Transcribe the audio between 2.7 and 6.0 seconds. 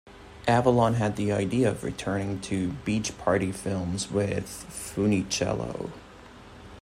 beach party films with Funicello.